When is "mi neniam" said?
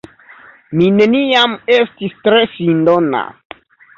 0.79-1.53